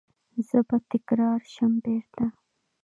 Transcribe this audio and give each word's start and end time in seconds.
زه 0.47 0.57
به 0.67 0.77
تکرار 0.91 1.41
شم 1.53 1.73
بیرته 1.83 2.25